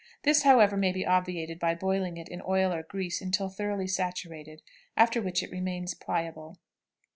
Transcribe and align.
This, 0.23 0.41
however, 0.41 0.77
may 0.77 0.91
be 0.91 1.05
obviated 1.05 1.59
by 1.59 1.75
boiling 1.75 2.17
it 2.17 2.27
in 2.27 2.41
oil 2.41 2.73
or 2.73 2.81
grease 2.81 3.21
until 3.21 3.49
thoroughly 3.49 3.85
saturated, 3.85 4.63
after 4.97 5.21
which 5.21 5.43
it 5.43 5.51
remains 5.51 5.93
pliable. 5.93 6.57